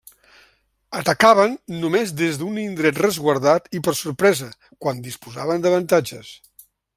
Atacaven 0.99 1.51
només 1.83 2.13
des 2.21 2.39
d'un 2.43 2.57
indret 2.63 3.03
resguardat 3.03 3.69
i 3.81 3.83
per 3.89 3.95
sorpresa, 4.03 4.49
quan 4.87 5.05
disposaven 5.11 5.67
d'avantatges. 5.67 6.35